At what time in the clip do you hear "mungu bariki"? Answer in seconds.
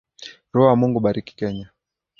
0.75-1.33